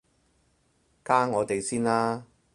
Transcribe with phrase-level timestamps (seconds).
[1.05, 2.25] 加我哋先啦